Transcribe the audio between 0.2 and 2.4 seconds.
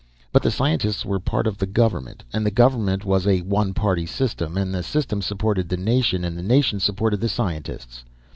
_But the scientists were a part of the government,